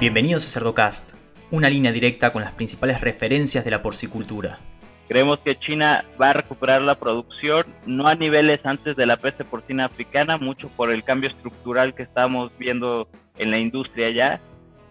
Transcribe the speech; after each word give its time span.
Bienvenidos 0.00 0.46
a 0.46 0.58
Cerdocast, 0.58 1.14
una 1.50 1.68
línea 1.68 1.92
directa 1.92 2.32
con 2.32 2.40
las 2.40 2.52
principales 2.52 3.02
referencias 3.02 3.66
de 3.66 3.70
la 3.70 3.82
porcicultura. 3.82 4.58
Creemos 5.08 5.40
que 5.40 5.58
China 5.58 6.06
va 6.18 6.30
a 6.30 6.32
recuperar 6.32 6.80
la 6.80 6.94
producción, 6.94 7.66
no 7.84 8.08
a 8.08 8.14
niveles 8.14 8.64
antes 8.64 8.96
de 8.96 9.04
la 9.04 9.18
peste 9.18 9.44
porcina 9.44 9.84
africana, 9.84 10.38
mucho 10.38 10.68
por 10.68 10.90
el 10.90 11.04
cambio 11.04 11.28
estructural 11.28 11.94
que 11.94 12.04
estamos 12.04 12.50
viendo 12.56 13.08
en 13.36 13.50
la 13.50 13.58
industria 13.58 14.08
ya, 14.08 14.40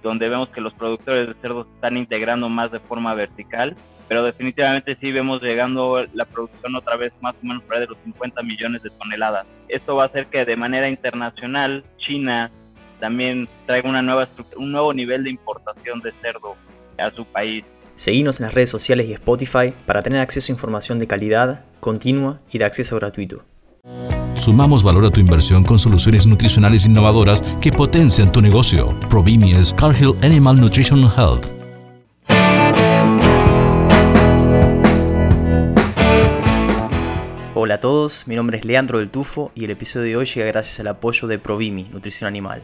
donde 0.04 0.30
vemos 0.30 0.50
que 0.50 0.62
los 0.62 0.76
productores 0.76 1.28
de 1.28 1.42
cerdos 1.42 1.66
están 1.74 1.98
integrando 1.98 2.48
más 2.48 2.72
de 2.72 2.80
forma 2.80 3.16
vertical, 3.16 3.76
pero 4.08 4.24
definitivamente 4.24 4.96
sí 5.02 5.12
vemos 5.12 5.42
llegando 5.42 6.06
la 6.14 6.26
producción 6.26 6.76
otra 6.76 6.98
vez 6.98 7.14
más 7.20 7.34
o 7.42 7.48
menos 7.48 7.64
para 7.64 7.80
de 7.80 7.88
los 7.88 7.98
50 8.04 8.44
millones 8.44 8.84
de 8.84 8.92
toneladas. 8.92 9.48
Esto 9.70 9.96
va 9.96 10.04
a 10.04 10.06
hacer 10.06 10.28
que 10.28 10.46
de 10.46 10.56
manera 10.56 10.88
internacional 10.88 11.84
China 11.98 12.52
también 13.00 13.48
traiga 13.66 13.90
una 13.90 14.02
nueva 14.02 14.28
un 14.58 14.72
nuevo 14.72 14.94
nivel 14.94 15.24
de 15.24 15.30
importación 15.32 16.02
de 16.02 16.12
cerdo 16.22 16.56
a 16.98 17.12
su 17.12 17.26
país. 17.26 17.66
Seguimos 17.96 18.40
en 18.40 18.46
las 18.46 18.54
redes 18.54 18.70
sociales 18.70 19.08
y 19.08 19.14
Spotify 19.14 19.74
para 19.86 20.02
tener 20.02 20.22
acceso 20.22 20.52
a 20.52 20.56
información 20.56 21.00
de 21.00 21.08
calidad, 21.08 21.66
continua 21.80 22.40
y 22.52 22.58
de 22.58 22.66
acceso 22.66 22.96
gratuito. 22.96 23.44
Sumamos 24.38 24.84
valor 24.84 25.06
a 25.06 25.12
tu 25.12 25.20
inversión 25.20 25.64
con 25.64 25.80
soluciones 25.80 26.26
nutricionales 26.26 26.86
innovadoras 26.86 27.42
que 27.60 27.72
potencian 27.72 28.32
tu 28.32 28.42
negocio. 28.42 28.98
Provimi 29.10 29.54
es 29.54 29.74
Cargill 29.74 30.16
Animal 30.22 30.60
Nutrition 30.62 31.02
Health. 31.04 31.48
Hola 37.54 37.76
a 37.76 37.80
todos, 37.82 38.28
mi 38.28 38.36
nombre 38.36 38.58
es 38.58 38.66
Leandro 38.66 39.00
del 39.00 39.10
Tufo 39.10 39.52
y 39.54 39.66
el 39.66 39.72
episodio 39.72 40.06
de 40.06 40.16
hoy 40.16 40.26
llega 40.26 40.48
gracias 40.48 40.80
al 40.80 40.88
apoyo 40.88 41.28
de 41.28 41.38
Provimi, 41.38 41.84
Nutrición 41.92 42.30
Animal. 42.30 42.64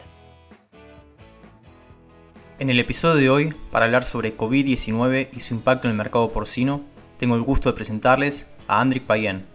En 2.57 2.69
el 2.69 2.79
episodio 2.79 3.15
de 3.15 3.29
hoy, 3.29 3.53
para 3.69 3.83
hablar 3.83 4.05
sobre 4.05 4.37
COVID-19 4.37 5.27
y 5.33 5.39
su 5.41 5.53
impacto 5.55 5.87
en 5.87 5.91
el 5.91 5.97
mercado 5.97 6.31
porcino, 6.31 6.83
tengo 7.19 7.35
el 7.35 7.41
gusto 7.41 7.69
de 7.69 7.75
presentarles 7.75 8.49
a 8.69 8.79
Andrik 8.79 9.03
Payen. 9.03 9.45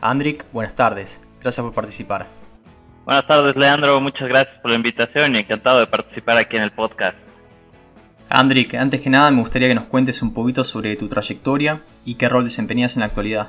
Andrik, 0.00 0.44
buenas 0.52 0.76
tardes, 0.76 1.28
gracias 1.40 1.66
por 1.66 1.74
participar. 1.74 2.28
Buenas 3.04 3.26
tardes 3.26 3.56
Leandro, 3.56 4.00
muchas 4.00 4.28
gracias 4.28 4.60
por 4.60 4.70
la 4.70 4.76
invitación 4.76 5.34
y 5.34 5.40
encantado 5.40 5.80
de 5.80 5.88
participar 5.88 6.38
aquí 6.38 6.56
en 6.56 6.62
el 6.62 6.70
podcast. 6.70 7.18
Andrik, 8.28 8.74
antes 8.74 9.00
que 9.00 9.10
nada 9.10 9.28
me 9.32 9.40
gustaría 9.40 9.66
que 9.66 9.74
nos 9.74 9.86
cuentes 9.86 10.22
un 10.22 10.32
poquito 10.32 10.62
sobre 10.62 10.94
tu 10.94 11.08
trayectoria 11.08 11.80
y 12.04 12.14
qué 12.14 12.28
rol 12.28 12.44
desempeñas 12.44 12.94
en 12.94 13.00
la 13.00 13.06
actualidad. 13.06 13.48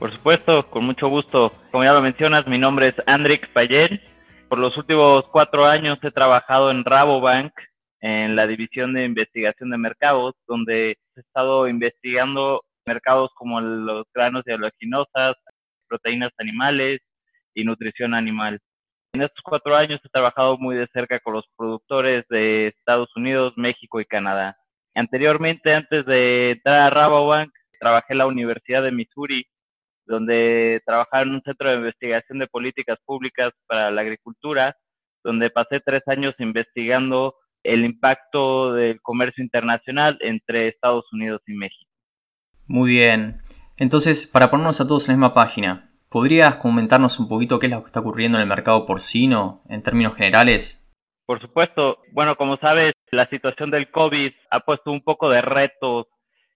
Por 0.00 0.12
supuesto, 0.12 0.68
con 0.70 0.84
mucho 0.84 1.08
gusto. 1.08 1.52
Como 1.70 1.84
ya 1.84 1.92
lo 1.92 2.02
mencionas, 2.02 2.48
mi 2.48 2.58
nombre 2.58 2.88
es 2.88 2.94
Andrik 3.06 3.52
Payen. 3.52 4.00
Por 4.48 4.58
los 4.58 4.76
últimos 4.76 5.24
cuatro 5.30 5.66
años 5.66 5.98
he 6.02 6.10
trabajado 6.10 6.72
en 6.72 6.84
Rabobank, 6.84 7.52
en 8.00 8.36
la 8.36 8.46
división 8.46 8.94
de 8.94 9.04
investigación 9.04 9.70
de 9.70 9.78
mercados, 9.78 10.34
donde 10.46 10.92
he 10.92 11.20
estado 11.20 11.68
investigando 11.68 12.62
mercados 12.86 13.30
como 13.34 13.60
los 13.60 14.06
granos 14.14 14.44
y 14.46 14.52
oleaginosas, 14.52 15.36
proteínas 15.88 16.32
animales 16.38 17.00
y 17.54 17.64
nutrición 17.64 18.14
animal. 18.14 18.60
En 19.14 19.22
estos 19.22 19.42
cuatro 19.42 19.74
años 19.74 20.00
he 20.04 20.08
trabajado 20.10 20.58
muy 20.58 20.76
de 20.76 20.86
cerca 20.92 21.18
con 21.20 21.34
los 21.34 21.44
productores 21.56 22.24
de 22.28 22.68
Estados 22.68 23.08
Unidos, 23.16 23.54
México 23.56 24.00
y 24.00 24.04
Canadá. 24.04 24.56
Anteriormente, 24.94 25.74
antes 25.74 26.04
de 26.06 26.52
entrar 26.52 26.80
a 26.80 26.90
Rabobank, 26.90 27.50
trabajé 27.80 28.12
en 28.12 28.18
la 28.18 28.26
Universidad 28.26 28.82
de 28.82 28.92
Missouri, 28.92 29.46
donde 30.06 30.82
trabajaba 30.84 31.22
en 31.22 31.30
un 31.30 31.42
centro 31.42 31.70
de 31.70 31.76
investigación 31.76 32.38
de 32.38 32.46
políticas 32.46 32.98
públicas 33.04 33.52
para 33.66 33.90
la 33.90 34.00
agricultura, 34.00 34.76
donde 35.24 35.50
pasé 35.50 35.80
tres 35.80 36.02
años 36.06 36.34
investigando 36.38 37.34
el 37.62 37.84
impacto 37.84 38.72
del 38.72 39.00
comercio 39.02 39.42
internacional 39.42 40.18
entre 40.20 40.68
Estados 40.68 41.04
Unidos 41.12 41.42
y 41.46 41.54
México. 41.54 41.90
Muy 42.66 42.90
bien. 42.90 43.42
Entonces, 43.78 44.26
para 44.26 44.50
ponernos 44.50 44.80
a 44.80 44.88
todos 44.88 45.08
en 45.08 45.14
la 45.14 45.16
misma 45.18 45.34
página, 45.34 45.90
¿podrías 46.08 46.56
comentarnos 46.56 47.18
un 47.20 47.28
poquito 47.28 47.58
qué 47.58 47.66
es 47.66 47.72
lo 47.72 47.82
que 47.82 47.86
está 47.86 48.00
ocurriendo 48.00 48.38
en 48.38 48.42
el 48.42 48.48
mercado 48.48 48.86
porcino 48.86 49.62
en 49.68 49.82
términos 49.82 50.14
generales? 50.14 50.84
Por 51.26 51.40
supuesto. 51.40 51.98
Bueno, 52.12 52.36
como 52.36 52.56
sabes, 52.56 52.94
la 53.10 53.28
situación 53.28 53.70
del 53.70 53.90
COVID 53.90 54.32
ha 54.50 54.60
puesto 54.60 54.90
un 54.90 55.02
poco 55.02 55.28
de 55.28 55.42
retos, 55.42 56.06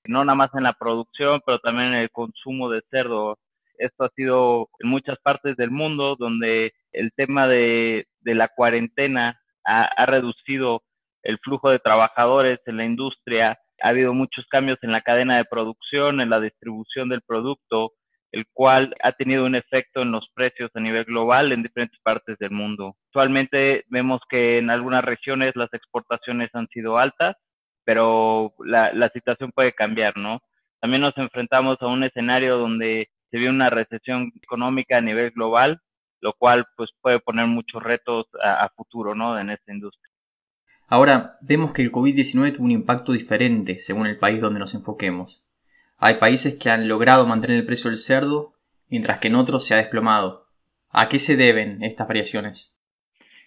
no 0.05 0.25
nada 0.25 0.34
más 0.34 0.50
en 0.55 0.65
la 0.65 0.72
producción, 0.72 1.41
pero 1.44 1.59
también 1.60 1.88
en 1.88 2.00
el 2.00 2.10
consumo 2.10 2.71
de 2.71 2.82
cerdo. 2.91 3.38
Esto 3.78 4.05
ha 4.05 4.10
sido 4.16 4.69
en 4.81 4.88
muchas 4.88 5.19
partes 5.22 5.56
del 5.56 5.71
mundo 5.71 6.16
donde 6.19 6.72
el 6.93 7.12
tema 7.15 7.47
de, 7.47 8.06
la 8.22 8.49
cuarentena 8.49 9.41
ha, 9.65 9.84
ha 9.84 10.06
reducido 10.06 10.82
el 11.22 11.38
flujo 11.38 11.71
de 11.71 11.78
trabajadores 11.78 12.60
en 12.66 12.77
la 12.77 12.84
industria, 12.84 13.59
ha 13.83 13.88
habido 13.88 14.15
muchos 14.15 14.47
cambios 14.49 14.78
en 14.83 14.93
la 14.93 15.03
cadena 15.03 15.37
de 15.37 15.44
producción, 15.44 16.21
en 16.21 16.31
la 16.31 16.41
distribución 16.41 17.09
del 17.09 17.22
producto, 17.22 17.93
el 18.33 18.47
cual 18.53 18.94
ha 19.03 19.12
tenido 19.12 19.44
un 19.44 19.55
efecto 19.55 20.03
en 20.03 20.12
los 20.12 20.28
precios 20.34 20.71
a 20.75 20.81
nivel 20.81 21.05
global 21.05 21.53
en 21.53 21.62
diferentes 21.62 22.00
partes 22.03 22.38
del 22.38 22.50
mundo. 22.50 22.97
Actualmente 23.09 23.84
vemos 23.88 24.21
que 24.28 24.59
en 24.59 24.71
algunas 24.71 25.05
regiones 25.05 25.55
las 25.55 25.72
exportaciones 25.75 26.50
han 26.55 26.66
sido 26.69 26.99
altas, 26.99 27.37
pero 27.84 28.55
la, 28.65 29.11
situación 29.12 29.53
puede 29.53 29.72
cambiar, 29.72 30.16
¿no? 30.16 30.41
También 30.81 31.03
nos 31.03 31.16
enfrentamos 31.19 31.77
a 31.81 31.88
un 31.88 32.05
escenario 32.05 32.56
donde 32.56 33.09
se 33.31 33.38
ve 33.38 33.49
una 33.50 33.71
recesión 33.71 34.32
económica 34.43 34.99
a 34.99 35.03
nivel 35.03 35.31
global, 35.32 35.81
lo 36.21 36.32
cual 36.34 36.65
pues 36.77 36.91
puede 37.03 37.21
poner 37.21 37.47
muchos 37.47 37.82
retos 37.82 38.27
a, 38.43 38.65
a 38.65 38.69
futuro, 38.71 39.15
¿no? 39.15 39.38
En 39.38 39.50
esta 39.50 39.72
industria. 39.72 40.12
Ahora, 40.92 41.38
vemos 41.41 41.72
que 41.72 41.80
el 41.80 41.91
COVID-19 41.91 42.54
tuvo 42.54 42.66
un 42.66 42.70
impacto 42.70 43.12
diferente 43.12 43.78
según 43.78 44.06
el 44.06 44.19
país 44.19 44.42
donde 44.42 44.60
nos 44.60 44.75
enfoquemos. 44.75 45.50
Hay 45.97 46.16
países 46.16 46.58
que 46.62 46.69
han 46.69 46.86
logrado 46.86 47.26
mantener 47.26 47.56
el 47.56 47.64
precio 47.64 47.88
del 47.88 47.97
cerdo, 47.97 48.53
mientras 48.91 49.16
que 49.16 49.28
en 49.28 49.36
otros 49.36 49.66
se 49.66 49.72
ha 49.72 49.78
desplomado. 49.78 50.48
¿A 50.91 51.08
qué 51.08 51.19
se 51.19 51.38
deben 51.38 51.82
estas 51.82 52.06
variaciones? 52.06 52.78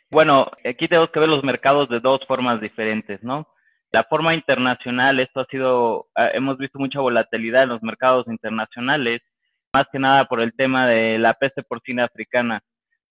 Bueno, 0.09 0.49
aquí 0.67 0.87
tenemos 0.87 1.11
que 1.11 1.19
ver 1.19 1.29
los 1.29 1.43
mercados 1.43 1.87
de 1.87 1.99
dos 1.99 2.19
formas 2.27 2.59
diferentes, 2.59 3.21
¿no? 3.21 3.47
La 3.91 4.05
forma 4.05 4.33
internacional, 4.33 5.19
esto 5.19 5.41
ha 5.41 5.45
sido, 5.45 6.07
hemos 6.33 6.57
visto 6.57 6.79
mucha 6.79 6.99
volatilidad 6.99 7.61
en 7.61 7.69
los 7.69 7.83
mercados 7.83 8.25
internacionales, 8.27 9.21
más 9.71 9.85
que 9.91 9.99
nada 9.99 10.25
por 10.25 10.41
el 10.41 10.55
tema 10.55 10.87
de 10.87 11.19
la 11.19 11.35
peste 11.35 11.61
porcina 11.61 12.05
africana, 12.05 12.63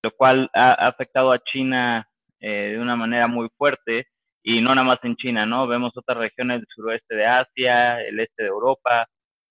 lo 0.03 0.11
cual 0.11 0.51
ha 0.55 0.73
afectado 0.89 1.31
a 1.31 1.39
China 1.39 2.09
eh, 2.41 2.73
de 2.73 2.81
una 2.81 2.97
manera 2.97 3.29
muy 3.29 3.49
fuerte 3.57 4.09
y 4.45 4.61
no 4.61 4.75
nada 4.75 4.87
más 4.87 4.99
en 5.05 5.17
China, 5.17 5.47
¿no? 5.47 5.67
Vemos 5.67 5.97
otras 5.97 6.19
regiones 6.19 6.61
del 6.61 6.69
suroeste 6.69 7.17
de 7.17 7.27
Asia, 7.27 8.03
el 8.03 8.21
este 8.21 8.43
de 8.45 8.51
Europa, 8.51 9.09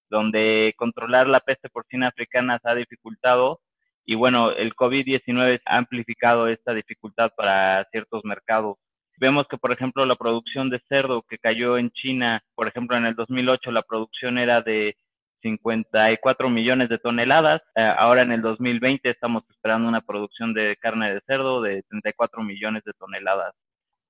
donde 0.10 0.74
controlar 0.78 1.28
la 1.28 1.40
peste 1.40 1.70
porcina 1.70 2.10
africana 2.10 2.60
se 2.62 2.70
ha 2.70 2.76
dificultado 2.76 3.60
y 4.06 4.16
bueno, 4.16 4.52
el 4.52 4.76
COVID-19 4.76 5.62
ha 5.66 5.78
amplificado 5.78 6.48
esta 6.48 6.74
dificultad 6.74 7.32
para 7.36 7.86
ciertos 7.92 8.24
mercados. 8.26 8.78
Vemos 9.18 9.48
que, 9.50 9.58
por 9.58 9.72
ejemplo, 9.72 10.06
la 10.06 10.16
producción 10.16 10.70
de 10.70 10.82
cerdo 10.90 11.24
que 11.24 11.40
cayó 11.40 11.78
en 11.78 11.92
China, 11.92 12.44
por 12.56 12.68
ejemplo, 12.68 12.98
en 12.98 13.06
el 13.06 13.16
2008 13.16 13.72
la 13.72 13.82
producción 13.84 14.38
era 14.38 14.62
de 14.62 14.96
54 15.42 16.50
millones 16.50 16.90
de 16.90 17.00
toneladas. 17.00 17.62
Eh, 17.76 17.82
ahora 17.98 18.22
en 18.24 18.32
el 18.32 18.42
2020 18.42 19.10
estamos 19.10 19.44
esperando 19.50 19.88
una 19.90 20.02
producción 20.02 20.54
de 20.54 20.78
carne 20.80 21.14
de 21.16 21.22
cerdo 21.28 21.62
de 21.62 21.84
34 21.90 22.44
millones 22.44 22.84
de 22.86 22.94
toneladas 22.94 23.56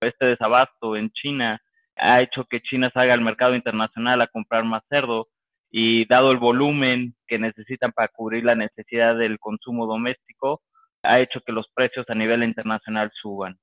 este 0.07 0.25
desabasto 0.25 0.95
en 0.95 1.09
China 1.11 1.61
ha 1.95 2.21
hecho 2.21 2.45
que 2.45 2.61
China 2.61 2.89
salga 2.93 3.13
al 3.13 3.21
mercado 3.21 3.55
internacional 3.55 4.21
a 4.21 4.27
comprar 4.27 4.63
más 4.63 4.83
cerdo 4.89 5.27
y 5.69 6.05
dado 6.05 6.31
el 6.31 6.37
volumen 6.37 7.15
que 7.27 7.39
necesitan 7.39 7.91
para 7.91 8.07
cubrir 8.07 8.43
la 8.43 8.55
necesidad 8.55 9.15
del 9.17 9.39
consumo 9.39 9.87
doméstico, 9.87 10.61
ha 11.03 11.19
hecho 11.19 11.41
que 11.41 11.51
los 11.51 11.67
precios 11.73 12.05
a 12.09 12.15
nivel 12.15 12.43
internacional 12.43 13.11
suban. 13.13 13.57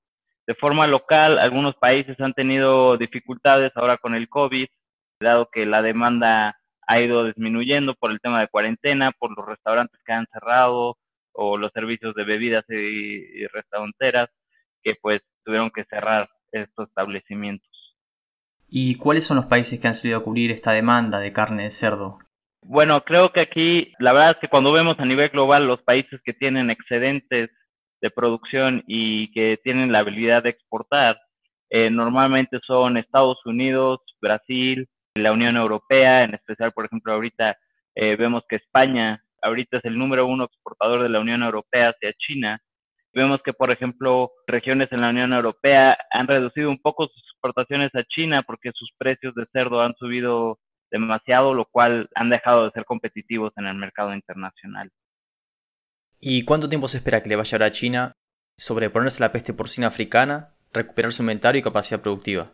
De 0.47 0.55
forma 0.55 0.87
local, 0.87 1.38
algunos 1.38 1.76
países 1.76 2.20
han 2.20 2.35
tenido 2.35 2.97
dificultades 2.97 3.73
ahora 3.76 3.99
con 3.99 4.14
el 4.14 4.29
COVID, 4.29 4.67
dado 5.20 5.49
que 5.53 5.67
la 5.67 5.82
demanda 5.82 6.56
ha 6.87 7.00
ido 7.00 7.25
disminuyendo 7.25 7.94
por 7.94 8.11
el 8.11 8.20
tema 8.20 8.41
de 8.41 8.49
cuarentena, 8.49 9.12
por 9.12 9.37
los 9.37 9.47
restaurantes 9.47 10.00
que 10.05 10.12
han 10.12 10.26
cerrado 10.32 10.97
o 11.32 11.56
los 11.56 11.70
servicios 11.73 12.14
de 12.17 12.25
bebidas 12.25 12.64
y, 12.69 13.47
restauranteras 13.49 14.29
que 14.82 14.94
pues 15.00 15.23
tuvieron 15.44 15.70
que 15.70 15.85
cerrar 15.85 16.29
estos 16.52 16.88
establecimientos. 16.88 17.69
¿Y 18.69 18.97
cuáles 18.97 19.25
son 19.25 19.37
los 19.37 19.47
países 19.47 19.81
que 19.81 19.88
han 19.88 19.94
salido 19.94 20.19
a 20.19 20.23
cubrir 20.23 20.50
esta 20.50 20.73
demanda 20.73 21.19
de 21.19 21.32
carne 21.32 21.64
de 21.64 21.70
cerdo? 21.70 22.19
Bueno, 22.62 23.02
creo 23.05 23.32
que 23.32 23.41
aquí 23.41 23.93
la 23.99 24.12
verdad 24.12 24.32
es 24.32 24.37
que 24.38 24.49
cuando 24.49 24.73
vemos 24.73 24.99
a 24.99 25.05
nivel 25.05 25.31
global 25.31 25.67
los 25.67 25.82
países 25.82 26.20
que 26.25 26.35
tienen 26.35 26.70
excedentes 26.70 27.50
de 28.00 28.11
producción 28.11 28.85
y 28.87 29.32
que 29.32 29.58
tienen 29.64 29.93
la 29.93 30.00
habilidad 30.00 30.43
de 30.43 30.50
exportar, 30.50 31.20
eh, 31.70 31.91
normalmente 31.91 32.58
son 32.67 32.97
Estados 32.97 33.38
Unidos, 33.44 34.00
Brasil, 34.20 34.88
la 35.14 35.32
Unión 35.32 35.56
Europea, 35.56 36.25
en 36.25 36.35
especial, 36.35 36.73
por 36.73 36.87
ejemplo, 36.87 37.12
ahorita 37.12 37.56
eh, 37.94 38.17
vemos 38.17 38.44
que 38.49 38.56
España 38.56 39.23
ahorita 39.43 39.79
es 39.79 39.85
el 39.85 39.99
número 39.99 40.26
uno 40.26 40.44
exportador 40.44 41.02
de 41.02 41.08
la 41.08 41.20
Unión 41.20 41.43
Europea 41.43 41.91
hacia 41.91 42.12
China 42.14 42.61
Vemos 43.12 43.41
que, 43.45 43.53
por 43.53 43.71
ejemplo, 43.71 44.31
regiones 44.47 44.91
en 44.93 45.01
la 45.01 45.11
Unión 45.11 45.33
Europea 45.33 45.99
han 46.11 46.29
reducido 46.29 46.71
un 46.71 46.81
poco 46.81 47.09
sus 47.09 47.23
exportaciones 47.33 47.95
a 47.95 48.05
China 48.05 48.43
porque 48.43 48.71
sus 48.75 48.91
precios 48.97 49.35
de 49.35 49.47
cerdo 49.53 49.81
han 49.81 49.95
subido 49.97 50.59
demasiado, 50.91 51.55
lo 51.55 51.65
cual 51.65 52.09
han 52.15 52.31
dejado 52.31 52.65
de 52.65 52.71
ser 52.73 52.85
competitivos 52.85 53.53
en 53.57 53.67
el 53.67 53.75
mercado 53.77 54.15
internacional. 54.15 54.91
¿Y 56.21 56.45
cuánto 56.45 56.69
tiempo 56.69 56.87
se 56.89 56.99
espera 56.99 57.23
que 57.23 57.29
le 57.29 57.37
vaya 57.37 57.59
a 57.59 57.65
a 57.65 57.71
China 57.71 58.17
sobreponerse 58.57 59.25
a 59.25 59.29
la 59.29 59.33
peste 59.33 59.55
porcina 59.55 59.87
africana, 59.87 60.51
recuperar 60.73 61.12
su 61.12 61.23
inventario 61.23 61.61
y 61.61 61.62
capacidad 61.62 62.03
productiva? 62.03 62.53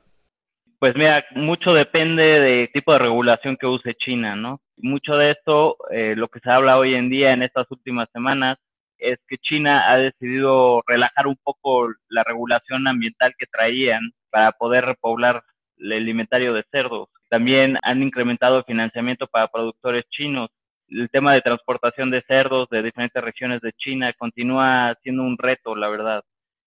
Pues 0.79 0.95
mira, 0.95 1.25
mucho 1.35 1.73
depende 1.73 2.23
del 2.23 2.71
tipo 2.73 2.93
de 2.93 2.99
regulación 2.99 3.57
que 3.57 3.67
use 3.67 3.95
China, 3.95 4.37
¿no? 4.37 4.61
Mucho 4.77 5.17
de 5.17 5.33
esto, 5.33 5.77
eh, 5.91 6.15
lo 6.15 6.29
que 6.29 6.39
se 6.41 6.51
habla 6.51 6.79
hoy 6.79 6.95
en 6.95 7.09
día 7.09 7.33
en 7.33 7.43
estas 7.43 7.69
últimas 7.71 8.09
semanas, 8.13 8.59
es 8.99 9.19
que 9.29 9.39
China 9.39 9.91
ha 9.91 9.97
decidido 9.97 10.83
relajar 10.87 11.27
un 11.27 11.37
poco 11.43 11.89
la 12.09 12.25
regulación 12.25 12.87
ambiental 12.89 13.35
que 13.39 13.47
traían 13.47 14.13
para 14.31 14.53
poder 14.53 14.85
repoblar 14.85 15.43
el 15.79 16.09
inventario 16.09 16.55
de 16.55 16.65
cerdos. 16.71 17.09
También 17.29 17.79
han 17.83 18.03
incrementado 18.03 18.59
el 18.59 18.65
financiamiento 18.65 19.27
para 19.27 19.49
productores 19.49 20.05
chinos. 20.11 20.51
El 20.89 21.11
tema 21.11 21.35
de 21.35 21.43
transportación 21.43 22.11
de 22.11 22.23
cerdos 22.23 22.69
de 22.71 22.83
diferentes 22.83 23.23
regiones 23.23 23.61
de 23.61 23.73
China 23.73 24.13
continúa 24.17 24.97
siendo 25.03 25.23
un 25.23 25.37
reto, 25.37 25.75
la 25.75 25.89
verdad. 25.89 26.23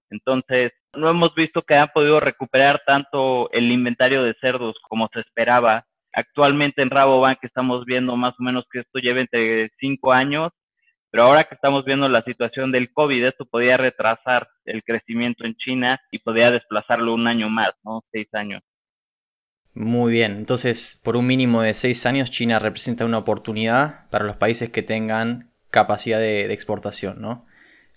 Entonces, 0.10 0.72
no 0.94 1.10
hemos 1.10 1.34
visto 1.36 1.62
que 1.62 1.76
han 1.76 1.90
podido 1.90 2.20
recuperar 2.20 2.82
tanto 2.86 3.52
el 3.52 3.72
inventario 3.72 4.24
de 4.24 4.34
cerdos 4.42 4.76
como 4.88 5.08
se 5.14 5.22
esperaba. 5.22 5.86
Actualmente 6.14 6.82
en 6.82 6.90
Rabobank 6.90 7.40
estamos 7.44 7.86
viendo 7.86 8.16
más 8.16 8.34
o 8.40 8.44
menos 8.44 8.66
que 8.72 8.80
esto 8.80 9.00
lleva 9.00 9.22
entre 9.22 9.70
cinco 9.80 10.12
años, 10.12 10.52
pero 11.12 11.24
ahora 11.24 11.46
que 11.46 11.56
estamos 11.56 11.86
viendo 11.86 12.08
la 12.08 12.24
situación 12.24 12.72
del 12.72 12.92
COVID, 12.94 13.26
esto 13.26 13.46
podría 13.46 13.78
retrasar 13.78 14.48
el 14.66 14.84
crecimiento 14.84 15.46
en 15.46 15.56
China 15.56 16.00
y 16.12 16.20
podría 16.20 16.52
desplazarlo 16.52 17.14
un 17.14 17.28
año 17.28 17.50
más, 17.50 17.72
¿no? 17.84 18.04
Seis 18.12 18.28
años. 18.34 18.62
Muy 19.74 20.12
bien, 20.12 20.34
entonces 20.34 21.00
por 21.04 21.16
un 21.16 21.28
mínimo 21.28 21.62
de 21.62 21.74
seis 21.74 22.06
años 22.06 22.32
China 22.32 22.60
representa 22.60 23.06
una 23.06 23.20
oportunidad 23.20 24.10
para 24.10 24.26
los 24.26 24.36
países 24.36 24.70
que 24.72 24.84
tengan 24.84 25.52
capacidad 25.70 26.20
de, 26.20 26.52
exportación, 26.52 27.22
¿no? 27.22 27.46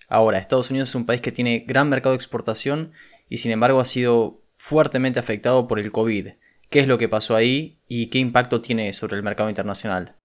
Ahora, 0.08 0.38
Estados 0.38 0.70
Unidos 0.70 0.91
es 0.91 0.94
un 0.94 1.06
país 1.06 1.20
que 1.23 1.32
tiene 1.32 1.65
gran 1.67 1.88
mercado 1.88 2.12
de 2.12 2.17
exportación 2.17 2.93
y 3.29 3.38
sin 3.38 3.50
embargo 3.50 3.81
ha 3.81 3.85
sido 3.87 4.43
fuertemente 4.58 5.19
afectado 5.19 5.67
por 5.67 5.79
el 5.79 5.91
COVID. 5.91 6.29
¿Qué 6.69 6.81
es 6.81 6.87
lo 6.87 6.99
que 6.99 7.08
pasó 7.08 7.35
ahí 7.35 7.79
y 7.88 8.11
qué 8.11 8.19
impacto 8.19 8.61
tiene 8.61 8.93
sobre 8.93 9.17
el 9.17 9.23
mercado 9.23 9.49
internacional? 9.49 10.17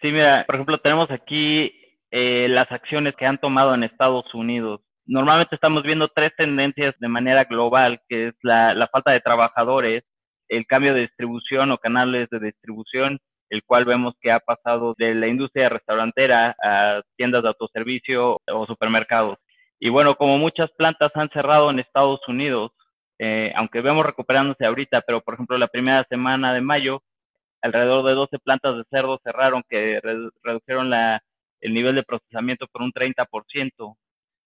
Sí, 0.00 0.12
mira, 0.12 0.44
por 0.46 0.54
ejemplo, 0.56 0.78
tenemos 0.78 1.10
aquí 1.10 1.72
eh, 2.10 2.46
las 2.48 2.70
acciones 2.72 3.14
que 3.16 3.26
han 3.26 3.38
tomado 3.38 3.74
en 3.74 3.84
Estados 3.84 4.32
Unidos. 4.34 4.80
Normalmente 5.06 5.54
estamos 5.54 5.82
viendo 5.82 6.08
tres 6.08 6.32
tendencias 6.36 6.94
de 6.98 7.08
manera 7.08 7.44
global, 7.44 8.00
que 8.08 8.28
es 8.28 8.34
la 8.42 8.88
falta 8.92 9.12
de 9.12 9.20
trabajadores, 9.20 10.04
el 10.48 10.66
cambio 10.66 10.94
de 10.94 11.02
distribución 11.02 11.70
o 11.70 11.78
canales 11.78 12.28
de 12.30 12.40
distribución, 12.40 13.18
el 13.50 13.64
cual 13.64 13.84
vemos 13.84 14.14
que 14.20 14.30
ha 14.30 14.40
pasado 14.40 14.94
de 14.96 15.14
la 15.14 15.26
industria 15.26 15.68
restaurantera 15.68 16.54
a 16.62 17.02
tiendas 17.16 17.42
de 17.42 17.48
autoservicio 17.48 18.38
o 18.46 18.66
supermercados. 18.66 19.38
Y 19.80 19.88
bueno, 19.88 20.14
como 20.16 20.38
muchas 20.38 20.70
plantas 20.72 21.10
han 21.14 21.30
cerrado 21.30 21.70
en 21.70 21.80
Estados 21.80 22.20
Unidos, 22.28 22.72
eh, 23.18 23.52
aunque 23.56 23.80
vemos 23.80 24.06
recuperándose 24.06 24.64
ahorita, 24.64 25.02
pero 25.02 25.20
por 25.20 25.34
ejemplo 25.34 25.58
la 25.58 25.68
primera 25.68 26.04
semana 26.08 26.54
de 26.54 26.60
mayo, 26.60 27.02
alrededor 27.62 28.04
de 28.04 28.14
12 28.14 28.38
plantas 28.38 28.76
de 28.76 28.84
cerdo 28.90 29.20
cerraron 29.22 29.62
que 29.68 30.00
redujeron 30.42 30.90
la, 30.90 31.22
el 31.60 31.74
nivel 31.74 31.94
de 31.94 32.02
procesamiento 32.02 32.66
por 32.68 32.82
un 32.82 32.92
30% 32.92 33.96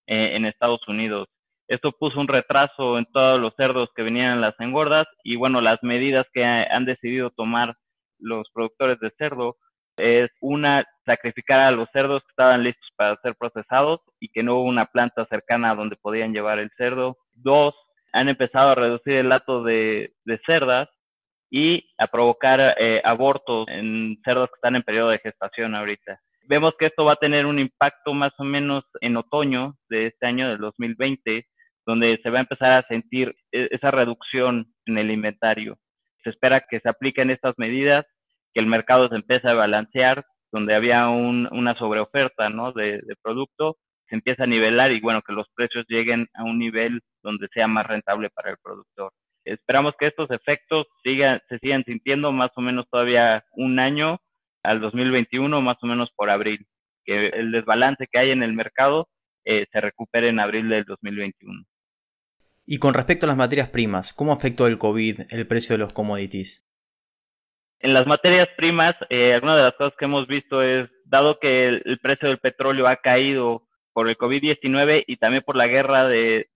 eh, 0.06 0.36
en 0.36 0.46
Estados 0.46 0.86
Unidos. 0.88 1.28
Esto 1.68 1.92
puso 1.92 2.20
un 2.20 2.28
retraso 2.28 2.98
en 2.98 3.06
todos 3.06 3.40
los 3.40 3.54
cerdos 3.56 3.88
que 3.96 4.02
venían 4.02 4.34
en 4.34 4.40
las 4.40 4.58
engordas 4.60 5.06
y 5.22 5.36
bueno, 5.36 5.60
las 5.60 5.82
medidas 5.82 6.26
que 6.32 6.44
han 6.44 6.84
decidido 6.84 7.30
tomar 7.30 7.74
los 8.18 8.50
productores 8.52 8.98
de 9.00 9.10
cerdo 9.16 9.56
es 9.96 10.30
una, 10.40 10.84
sacrificar 11.06 11.60
a 11.60 11.70
los 11.70 11.88
cerdos 11.92 12.22
que 12.22 12.30
estaban 12.30 12.62
listos 12.62 12.88
para 12.96 13.16
ser 13.22 13.34
procesados 13.36 14.00
y 14.20 14.28
que 14.28 14.42
no 14.42 14.56
hubo 14.56 14.64
una 14.64 14.86
planta 14.86 15.26
cercana 15.26 15.74
donde 15.74 15.96
podían 15.96 16.32
llevar 16.32 16.58
el 16.58 16.70
cerdo. 16.76 17.16
Dos, 17.34 17.74
han 18.12 18.28
empezado 18.28 18.70
a 18.70 18.74
reducir 18.74 19.14
el 19.14 19.28
lato 19.28 19.62
de, 19.62 20.12
cerdas 20.46 20.88
y 21.56 21.88
a 21.98 22.08
provocar 22.08 22.74
eh, 22.80 23.00
abortos 23.04 23.68
en 23.68 24.18
cerdos 24.24 24.48
que 24.48 24.56
están 24.56 24.74
en 24.74 24.82
periodo 24.82 25.10
de 25.10 25.20
gestación 25.20 25.76
ahorita. 25.76 26.18
Vemos 26.48 26.74
que 26.76 26.86
esto 26.86 27.04
va 27.04 27.12
a 27.12 27.16
tener 27.16 27.46
un 27.46 27.60
impacto 27.60 28.12
más 28.12 28.32
o 28.38 28.44
menos 28.44 28.82
en 29.00 29.16
otoño 29.16 29.76
de 29.88 30.08
este 30.08 30.26
año, 30.26 30.48
del 30.48 30.58
2020, 30.58 31.46
donde 31.86 32.18
se 32.24 32.30
va 32.30 32.38
a 32.38 32.40
empezar 32.40 32.72
a 32.72 32.82
sentir 32.88 33.36
e, 33.52 33.68
esa 33.70 33.92
reducción 33.92 34.66
en 34.86 34.98
el 34.98 35.12
inventario. 35.12 35.78
Se 36.24 36.30
espera 36.30 36.66
que 36.68 36.80
se 36.80 36.88
apliquen 36.88 37.30
estas 37.30 37.54
medidas, 37.56 38.04
que 38.52 38.58
el 38.58 38.66
mercado 38.66 39.08
se 39.08 39.14
empiece 39.14 39.48
a 39.48 39.54
balancear, 39.54 40.24
donde 40.50 40.74
había 40.74 41.06
una 41.08 41.78
sobreoferta 41.78 42.48
¿no? 42.48 42.72
de, 42.72 43.00
producto, 43.22 43.76
se 44.08 44.16
empieza 44.16 44.42
a 44.42 44.48
nivelar 44.48 44.90
y 44.90 45.00
bueno, 45.00 45.22
que 45.22 45.32
los 45.32 45.46
precios 45.54 45.84
lleguen 45.86 46.26
a 46.34 46.42
un 46.42 46.58
nivel 46.58 47.00
donde 47.22 47.46
sea 47.54 47.68
más 47.68 47.86
rentable 47.86 48.28
para 48.30 48.50
el 48.50 48.56
productor. 48.60 49.12
Esperamos 49.44 49.94
que 49.98 50.06
estos 50.06 50.30
efectos 50.30 50.86
sigan, 51.02 51.40
se 51.48 51.58
sigan 51.58 51.84
sintiendo 51.84 52.32
más 52.32 52.50
o 52.56 52.60
menos 52.60 52.86
todavía 52.90 53.44
un 53.52 53.78
año 53.78 54.18
al 54.62 54.80
2021, 54.80 55.60
más 55.60 55.76
o 55.82 55.86
menos 55.86 56.10
por 56.16 56.30
abril, 56.30 56.66
que 57.04 57.28
el 57.28 57.52
desbalance 57.52 58.06
que 58.10 58.18
hay 58.18 58.30
en 58.30 58.42
el 58.42 58.54
mercado 58.54 59.08
eh, 59.44 59.66
se 59.70 59.80
recupere 59.80 60.30
en 60.30 60.40
abril 60.40 60.68
del 60.68 60.84
2021. 60.84 61.64
Y 62.66 62.78
con 62.78 62.94
respecto 62.94 63.26
a 63.26 63.28
las 63.28 63.36
materias 63.36 63.68
primas, 63.68 64.14
¿cómo 64.14 64.32
afectó 64.32 64.66
el 64.66 64.78
COVID 64.78 65.20
el 65.30 65.46
precio 65.46 65.74
de 65.74 65.78
los 65.80 65.92
commodities? 65.92 66.66
En 67.80 67.92
las 67.92 68.06
materias 68.06 68.48
primas, 68.56 68.96
eh, 69.10 69.34
alguna 69.34 69.58
de 69.58 69.64
las 69.64 69.74
cosas 69.74 69.92
que 69.98 70.06
hemos 70.06 70.26
visto 70.26 70.62
es, 70.62 70.88
dado 71.04 71.38
que 71.38 71.68
el, 71.68 71.98
precio 72.00 72.28
del 72.28 72.38
petróleo 72.38 72.88
ha 72.88 72.96
caído 72.96 73.66
por 73.92 74.08
el 74.08 74.16
COVID-19 74.16 75.04
y 75.06 75.18
también 75.18 75.42
por 75.44 75.56
la 75.56 75.66
guerra 75.66 76.08
de, 76.08 76.48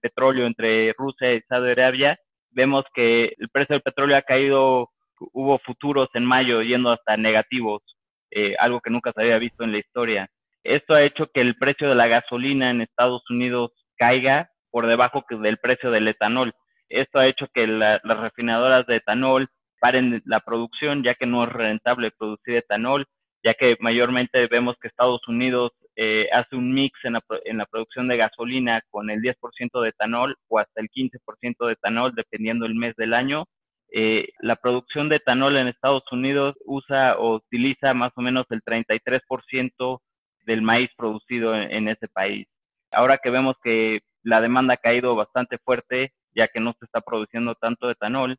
petróleo 0.00 0.46
entre 0.46 0.94
Rusia 0.94 1.34
y 1.34 1.42
Saudi 1.42 1.72
Arabia, 1.72 2.18
vemos 2.50 2.84
que 2.94 3.34
el 3.38 3.48
precio 3.50 3.74
del 3.74 3.82
petróleo 3.82 4.16
ha 4.16 4.22
caído, 4.22 4.90
hubo 5.32 5.58
futuros 5.58 6.08
en 6.14 6.24
mayo 6.24 6.62
yendo 6.62 6.90
hasta 6.90 7.16
negativos, 7.16 7.82
eh, 8.30 8.54
algo 8.58 8.80
que 8.80 8.90
nunca 8.90 9.12
se 9.12 9.22
había 9.22 9.38
visto 9.38 9.64
en 9.64 9.72
la 9.72 9.78
historia. 9.78 10.28
Esto 10.62 10.94
ha 10.94 11.02
hecho 11.02 11.28
que 11.32 11.40
el 11.40 11.56
precio 11.56 11.88
de 11.88 11.94
la 11.94 12.06
gasolina 12.06 12.70
en 12.70 12.82
Estados 12.82 13.22
Unidos 13.30 13.72
caiga 13.96 14.50
por 14.70 14.86
debajo 14.86 15.24
del 15.28 15.58
precio 15.58 15.90
del 15.90 16.08
etanol. 16.08 16.52
Esto 16.88 17.18
ha 17.18 17.26
hecho 17.26 17.48
que 17.52 17.66
las 17.66 18.02
refinadoras 18.02 18.86
de 18.86 18.96
etanol 18.96 19.48
paren 19.80 20.22
la 20.26 20.40
producción, 20.40 21.02
ya 21.02 21.14
que 21.14 21.26
no 21.26 21.44
es 21.44 21.50
rentable 21.50 22.10
producir 22.10 22.56
etanol, 22.56 23.06
ya 23.42 23.54
que 23.54 23.76
mayormente 23.80 24.46
vemos 24.48 24.76
que 24.80 24.88
Estados 24.88 25.26
Unidos 25.28 25.72
eh, 25.96 26.28
hace 26.32 26.56
un 26.56 26.72
mix 26.72 26.98
en 27.04 27.14
la, 27.58 27.66
producción 27.66 28.08
de 28.08 28.16
gasolina 28.16 28.82
con 28.90 29.10
el 29.10 29.20
10% 29.20 29.82
de 29.82 29.88
etanol 29.88 30.36
o 30.48 30.58
hasta 30.58 30.80
el 30.80 30.88
15% 30.90 31.66
de 31.66 31.72
etanol, 31.72 32.14
dependiendo 32.14 32.66
el 32.66 32.74
mes 32.74 32.94
del 32.96 33.14
año. 33.14 33.46
Eh, 33.92 34.28
la 34.40 34.56
producción 34.56 35.08
de 35.08 35.16
etanol 35.16 35.56
en 35.56 35.68
Estados 35.68 36.04
Unidos 36.12 36.54
usa 36.64 37.18
o 37.18 37.36
utiliza 37.36 37.92
más 37.92 38.12
o 38.16 38.22
menos 38.22 38.46
el 38.50 38.62
33% 38.62 40.00
del 40.46 40.62
maíz 40.62 40.90
producido 40.96 41.54
en 41.54 41.88
ese 41.88 42.08
país. 42.08 42.46
Ahora 42.92 43.18
que 43.18 43.30
vemos 43.30 43.56
que 43.62 44.00
la 44.22 44.40
demanda 44.40 44.74
ha 44.74 44.78
caído 44.78 45.14
bastante 45.14 45.58
fuerte, 45.58 46.12
ya 46.34 46.48
que 46.48 46.60
no 46.60 46.74
se 46.78 46.84
está 46.84 47.00
produciendo 47.00 47.54
tanto 47.54 47.90
etanol. 47.90 48.36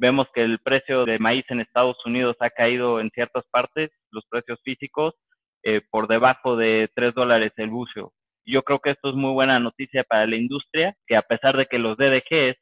Vemos 0.00 0.28
que 0.32 0.40
el 0.42 0.60
precio 0.60 1.04
de 1.04 1.18
maíz 1.18 1.44
en 1.50 1.60
Estados 1.60 1.98
Unidos 2.06 2.34
ha 2.40 2.48
caído 2.48 3.00
en 3.00 3.10
ciertas 3.10 3.44
partes, 3.50 3.90
los 4.10 4.24
precios 4.30 4.58
físicos, 4.64 5.12
eh, 5.62 5.82
por 5.90 6.08
debajo 6.08 6.56
de 6.56 6.88
3 6.94 7.14
dólares 7.14 7.52
el 7.58 7.68
bucio. 7.68 8.10
Yo 8.46 8.62
creo 8.62 8.78
que 8.78 8.92
esto 8.92 9.10
es 9.10 9.14
muy 9.14 9.34
buena 9.34 9.60
noticia 9.60 10.02
para 10.04 10.26
la 10.26 10.36
industria, 10.36 10.96
que 11.06 11.16
a 11.16 11.22
pesar 11.22 11.54
de 11.58 11.66
que 11.66 11.78
los 11.78 11.98
DDGs 11.98 12.56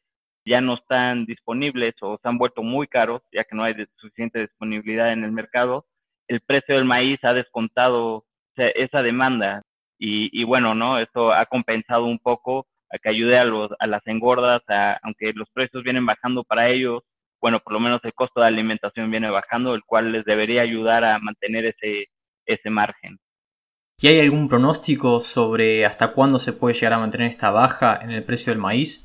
ya 0.46 0.60
no 0.60 0.74
están 0.74 1.26
disponibles 1.26 1.94
o 2.00 2.18
se 2.20 2.28
han 2.28 2.38
vuelto 2.38 2.64
muy 2.64 2.88
caros, 2.88 3.22
ya 3.32 3.44
que 3.44 3.54
no 3.54 3.62
hay 3.62 3.76
suficiente 3.98 4.40
disponibilidad 4.40 5.12
en 5.12 5.22
el 5.22 5.30
mercado, 5.30 5.86
el 6.26 6.40
precio 6.40 6.74
del 6.74 6.86
maíz 6.86 7.22
ha 7.22 7.34
descontado 7.34 8.24
esa 8.56 9.00
demanda 9.02 9.62
y, 9.96 10.42
bueno, 10.42 10.74
¿no? 10.74 10.98
Esto 10.98 11.32
ha 11.32 11.46
compensado 11.46 12.06
un 12.06 12.18
poco 12.18 12.66
a 12.90 12.98
que 12.98 13.10
ayude 13.10 13.38
a, 13.38 13.44
los, 13.44 13.70
a 13.78 13.86
las 13.86 14.04
engordas, 14.08 14.62
aunque 15.02 15.32
los 15.34 15.48
precios 15.50 15.84
vienen 15.84 16.04
bajando 16.04 16.42
para 16.42 16.68
ellos, 16.68 17.04
bueno, 17.40 17.60
por 17.60 17.72
lo 17.72 17.80
menos 17.80 18.00
el 18.04 18.14
costo 18.14 18.40
de 18.40 18.46
alimentación 18.46 19.10
viene 19.10 19.30
bajando, 19.30 19.74
el 19.74 19.82
cual 19.84 20.12
les 20.12 20.24
debería 20.24 20.62
ayudar 20.62 21.04
a 21.04 21.18
mantener 21.18 21.66
ese, 21.66 22.06
ese 22.46 22.70
margen. 22.70 23.18
¿Y 24.00 24.08
hay 24.08 24.20
algún 24.20 24.48
pronóstico 24.48 25.18
sobre 25.18 25.84
hasta 25.84 26.12
cuándo 26.12 26.38
se 26.38 26.52
puede 26.52 26.74
llegar 26.74 26.92
a 26.92 26.98
mantener 26.98 27.28
esta 27.28 27.50
baja 27.50 27.98
en 28.00 28.10
el 28.10 28.24
precio 28.24 28.52
del 28.52 28.62
maíz? 28.62 29.04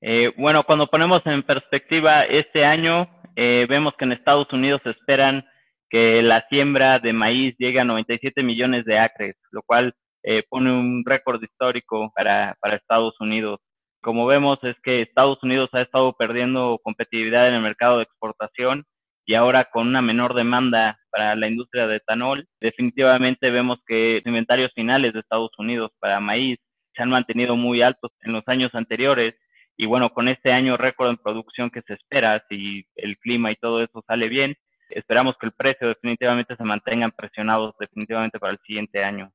Eh, 0.00 0.32
bueno, 0.36 0.64
cuando 0.64 0.86
ponemos 0.86 1.22
en 1.24 1.42
perspectiva 1.42 2.24
este 2.24 2.64
año, 2.64 3.08
eh, 3.36 3.66
vemos 3.68 3.94
que 3.98 4.04
en 4.04 4.12
Estados 4.12 4.52
Unidos 4.52 4.80
se 4.84 4.90
esperan 4.90 5.44
que 5.90 6.22
la 6.22 6.46
siembra 6.48 6.98
de 6.98 7.12
maíz 7.12 7.54
llegue 7.58 7.80
a 7.80 7.84
97 7.84 8.42
millones 8.42 8.84
de 8.84 8.98
acres, 8.98 9.36
lo 9.50 9.62
cual 9.62 9.94
eh, 10.22 10.44
pone 10.48 10.70
un 10.72 11.02
récord 11.04 11.42
histórico 11.42 12.12
para, 12.14 12.56
para 12.60 12.76
Estados 12.76 13.14
Unidos. 13.20 13.60
Como 14.04 14.26
vemos 14.26 14.58
es 14.64 14.76
que 14.82 15.00
Estados 15.00 15.42
Unidos 15.42 15.70
ha 15.72 15.80
estado 15.80 16.12
perdiendo 16.12 16.78
competitividad 16.82 17.48
en 17.48 17.54
el 17.54 17.62
mercado 17.62 17.96
de 17.96 18.02
exportación 18.02 18.84
y 19.24 19.32
ahora 19.32 19.70
con 19.72 19.88
una 19.88 20.02
menor 20.02 20.34
demanda 20.34 20.98
para 21.10 21.34
la 21.34 21.48
industria 21.48 21.86
de 21.86 21.96
etanol, 21.96 22.46
definitivamente 22.60 23.50
vemos 23.50 23.78
que 23.86 24.16
los 24.16 24.26
inventarios 24.26 24.72
finales 24.74 25.14
de 25.14 25.20
Estados 25.20 25.52
Unidos 25.56 25.90
para 26.00 26.20
maíz 26.20 26.58
se 26.94 27.02
han 27.02 27.08
mantenido 27.08 27.56
muy 27.56 27.80
altos 27.80 28.10
en 28.20 28.34
los 28.34 28.46
años 28.46 28.74
anteriores 28.74 29.36
y 29.74 29.86
bueno, 29.86 30.10
con 30.10 30.28
este 30.28 30.52
año 30.52 30.76
récord 30.76 31.08
en 31.08 31.16
producción 31.16 31.70
que 31.70 31.80
se 31.80 31.94
espera, 31.94 32.44
si 32.50 32.84
el 32.96 33.16
clima 33.16 33.52
y 33.52 33.56
todo 33.56 33.82
eso 33.82 34.04
sale 34.06 34.28
bien, 34.28 34.54
esperamos 34.90 35.34
que 35.40 35.46
el 35.46 35.52
precio 35.52 35.88
definitivamente 35.88 36.56
se 36.56 36.62
mantengan 36.62 37.10
presionados 37.12 37.74
definitivamente 37.80 38.38
para 38.38 38.52
el 38.52 38.58
siguiente 38.66 39.02
año. 39.02 39.32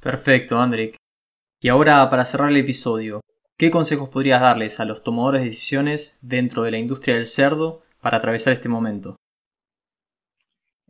Perfecto, 0.00 0.56
Andrick. 0.60 0.94
Y 1.60 1.68
ahora, 1.68 2.08
para 2.08 2.24
cerrar 2.24 2.50
el 2.50 2.58
episodio, 2.58 3.20
¿qué 3.58 3.72
consejos 3.72 4.08
podrías 4.08 4.40
darles 4.40 4.78
a 4.78 4.84
los 4.84 5.02
tomadores 5.02 5.40
de 5.40 5.46
decisiones 5.46 6.20
dentro 6.22 6.62
de 6.62 6.70
la 6.70 6.78
industria 6.78 7.16
del 7.16 7.26
cerdo 7.26 7.82
para 8.00 8.18
atravesar 8.18 8.52
este 8.52 8.68
momento? 8.68 9.16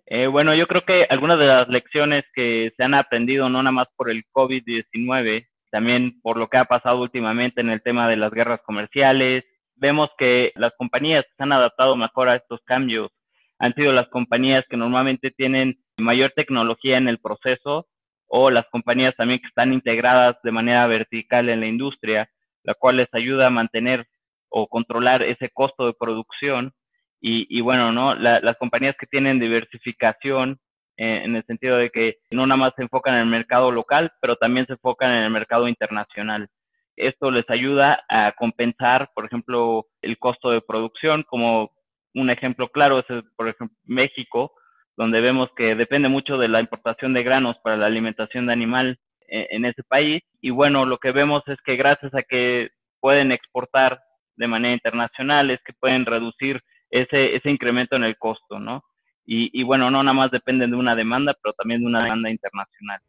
Eh, 0.06 0.26
bueno, 0.26 0.54
yo 0.54 0.66
creo 0.66 0.84
que 0.84 1.04
algunas 1.08 1.38
de 1.38 1.46
las 1.46 1.68
lecciones 1.68 2.24
que 2.34 2.72
se 2.76 2.84
han 2.84 2.94
aprendido, 2.94 3.48
no 3.48 3.62
nada 3.62 3.72
más 3.72 3.88
por 3.96 4.10
el 4.10 4.24
COVID-19, 4.32 5.48
también 5.70 6.20
por 6.22 6.36
lo 6.36 6.48
que 6.48 6.58
ha 6.58 6.64
pasado 6.64 7.00
últimamente 7.00 7.60
en 7.60 7.70
el 7.70 7.82
tema 7.82 8.08
de 8.08 8.16
las 8.16 8.32
guerras 8.32 8.60
comerciales, 8.64 9.44
vemos 9.76 10.10
que 10.18 10.52
las 10.54 10.72
compañías 10.76 11.24
se 11.36 11.42
han 11.42 11.52
adaptado 11.52 11.96
mejor 11.96 12.28
a 12.28 12.36
estos 12.36 12.60
cambios. 12.64 13.10
Han 13.58 13.74
sido 13.74 13.92
las 13.92 14.08
compañías 14.08 14.64
que 14.68 14.76
normalmente 14.76 15.30
tienen 15.30 15.78
mayor 15.96 16.32
tecnología 16.34 16.96
en 16.96 17.08
el 17.08 17.18
proceso 17.18 17.86
o 18.26 18.50
las 18.50 18.66
compañías 18.70 19.16
también 19.16 19.40
que 19.40 19.48
están 19.48 19.72
integradas 19.72 20.36
de 20.42 20.52
manera 20.52 20.86
vertical 20.86 21.48
en 21.48 21.60
la 21.60 21.66
industria, 21.66 22.30
la 22.68 22.74
cual 22.74 22.98
les 22.98 23.08
ayuda 23.14 23.46
a 23.46 23.50
mantener 23.50 24.06
o 24.50 24.68
controlar 24.68 25.22
ese 25.22 25.48
costo 25.48 25.86
de 25.86 25.94
producción. 25.98 26.74
Y, 27.20 27.60
bueno, 27.62 27.92
¿no? 27.92 28.14
las 28.14 28.56
compañías 28.58 28.94
que 29.00 29.06
tienen 29.06 29.40
diversificación 29.40 30.60
eh, 30.98 31.22
en 31.24 31.34
el 31.34 31.44
sentido 31.46 31.78
de 31.78 31.90
que 31.90 32.18
no 32.30 32.46
nada 32.46 32.58
más 32.58 32.74
se 32.76 32.82
enfocan 32.82 33.14
en 33.14 33.20
el 33.20 33.26
mercado 33.26 33.72
local, 33.72 34.12
pero 34.20 34.36
también 34.36 34.66
se 34.66 34.74
enfocan 34.74 35.10
en 35.12 35.24
el 35.24 35.30
mercado 35.30 35.66
internacional. 35.66 36.48
Esto 36.94 37.30
les 37.30 37.48
ayuda 37.48 38.04
a 38.08 38.32
compensar, 38.32 39.10
por 39.14 39.24
ejemplo, 39.24 39.86
el 40.02 40.18
costo 40.18 40.50
de 40.50 40.60
producción, 40.60 41.24
como 41.24 41.70
un 42.14 42.30
ejemplo 42.30 42.68
claro 42.68 42.98
es, 42.98 43.06
por 43.34 43.48
ejemplo, 43.48 43.76
México, 43.84 44.52
donde 44.96 45.20
vemos 45.20 45.48
que 45.56 45.74
depende 45.74 46.08
mucho 46.08 46.36
de 46.36 46.48
la 46.48 46.60
importación 46.60 47.14
de 47.14 47.22
granos 47.22 47.56
para 47.64 47.78
la 47.78 47.86
alimentación 47.86 48.46
de 48.46 48.52
animal 48.52 48.98
en, 49.28 49.64
ese 49.64 49.82
país. 49.82 50.22
Y 50.40 50.50
bueno, 50.50 50.84
lo 50.86 50.98
que 50.98 51.12
vemos 51.12 51.42
es 51.46 51.58
que 51.64 51.76
gracias 51.76 52.14
a 52.14 52.22
que 52.22 52.68
pueden 53.00 53.32
exportar 53.32 54.00
de 54.36 54.46
manera 54.46 54.74
internacional, 54.74 55.50
es 55.50 55.60
que 55.64 55.72
pueden 55.72 56.06
reducir 56.06 56.60
ese, 56.90 57.36
ese 57.36 57.50
incremento 57.50 57.96
en 57.96 58.04
el 58.04 58.16
costo, 58.16 58.58
¿no? 58.58 58.84
Y, 59.26 59.50
y, 59.52 59.62
bueno, 59.62 59.90
no 59.90 60.02
nada 60.02 60.14
más 60.14 60.30
dependen 60.30 60.70
de 60.70 60.76
una 60.76 60.94
demanda, 60.94 61.36
pero 61.42 61.52
también 61.52 61.80
de 61.80 61.86
una 61.86 61.98
demanda 61.98 62.30
internacional. 62.30 63.00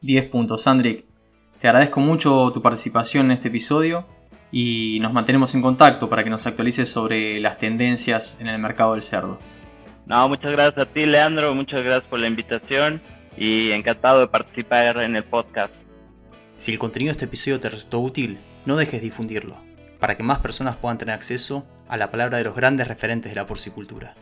10 0.00 0.24
puntos, 0.26 0.62
Sandrick. 0.62 1.04
Te 1.60 1.68
agradezco 1.68 2.00
mucho 2.00 2.50
tu 2.54 2.62
participación 2.62 3.26
en 3.26 3.32
este 3.32 3.48
episodio 3.48 4.06
y 4.50 4.98
nos 5.00 5.12
mantenemos 5.12 5.54
en 5.54 5.62
contacto 5.62 6.08
para 6.08 6.24
que 6.24 6.30
nos 6.30 6.46
actualices 6.46 6.90
sobre 6.90 7.38
las 7.38 7.58
tendencias 7.58 8.40
en 8.40 8.48
el 8.48 8.58
mercado 8.58 8.92
del 8.92 9.02
cerdo. 9.02 9.38
No, 10.06 10.28
muchas 10.28 10.52
gracias 10.52 10.88
a 10.88 10.92
ti, 10.92 11.04
Leandro. 11.04 11.54
Muchas 11.54 11.84
gracias 11.84 12.08
por 12.08 12.18
la 12.18 12.28
invitación 12.28 13.00
y 13.36 13.72
encantado 13.72 14.20
de 14.20 14.28
participar 14.28 14.98
en 14.98 15.16
el 15.16 15.24
podcast. 15.24 15.72
Si 16.56 16.72
el 16.72 16.78
contenido 16.78 17.10
de 17.10 17.12
este 17.12 17.24
episodio 17.24 17.60
te 17.60 17.70
resultó 17.70 18.00
útil, 18.00 18.38
no 18.66 18.76
dejes 18.76 19.00
de 19.00 19.06
difundirlo, 19.06 19.56
para 19.98 20.16
que 20.16 20.22
más 20.22 20.38
personas 20.38 20.76
puedan 20.76 20.98
tener 20.98 21.14
acceso 21.14 21.66
a 21.88 21.96
la 21.96 22.10
palabra 22.10 22.38
de 22.38 22.44
los 22.44 22.54
grandes 22.54 22.88
referentes 22.88 23.32
de 23.32 23.36
la 23.36 23.46
porcicultura. 23.46 24.14